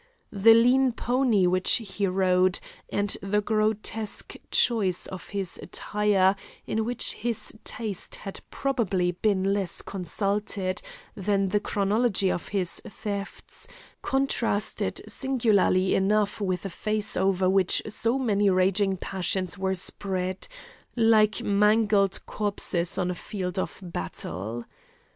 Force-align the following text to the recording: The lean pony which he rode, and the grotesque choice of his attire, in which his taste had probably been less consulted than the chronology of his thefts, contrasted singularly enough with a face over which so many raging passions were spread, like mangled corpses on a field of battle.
The 0.31 0.55
lean 0.55 0.93
pony 0.93 1.45
which 1.45 1.75
he 1.75 2.07
rode, 2.07 2.59
and 2.89 3.15
the 3.21 3.39
grotesque 3.39 4.35
choice 4.49 5.05
of 5.05 5.29
his 5.29 5.59
attire, 5.61 6.35
in 6.65 6.85
which 6.85 7.13
his 7.13 7.53
taste 7.63 8.15
had 8.15 8.39
probably 8.49 9.11
been 9.11 9.53
less 9.53 9.83
consulted 9.83 10.81
than 11.13 11.49
the 11.49 11.59
chronology 11.59 12.31
of 12.31 12.47
his 12.47 12.79
thefts, 12.79 13.67
contrasted 14.01 15.01
singularly 15.07 15.93
enough 15.93 16.41
with 16.41 16.65
a 16.65 16.69
face 16.71 17.15
over 17.15 17.47
which 17.47 17.83
so 17.87 18.17
many 18.17 18.49
raging 18.49 18.97
passions 18.97 19.55
were 19.59 19.75
spread, 19.75 20.47
like 20.95 21.43
mangled 21.43 22.25
corpses 22.25 22.97
on 22.97 23.11
a 23.11 23.13
field 23.13 23.59
of 23.59 23.79
battle. 23.83 24.65